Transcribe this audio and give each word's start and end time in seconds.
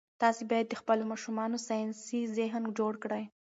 تاسي 0.21 0.43
باید 0.51 0.67
د 0.69 0.73
خپلو 0.81 1.03
ماشومانو 1.11 1.57
ساینسي 1.67 2.21
ذهن 2.37 2.63
جوړ 2.77 2.93
کړئ. 3.03 3.23